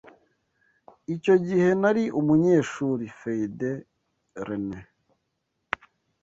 [1.15, 3.05] Icyo gihe nari umunyeshuri.
[3.19, 4.87] (FeuDRenais)